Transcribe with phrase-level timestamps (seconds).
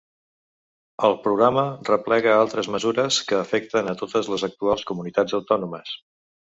[1.09, 5.99] El programa replega altres mesures que afecten a totes les actuals comunitats autònomes.